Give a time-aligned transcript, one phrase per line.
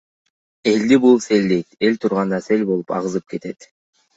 [0.71, 3.71] Элди— бул сел дейт, эл турганда сел болуп агызып кетет.